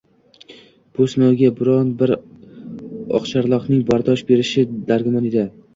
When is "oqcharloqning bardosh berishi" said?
3.21-4.69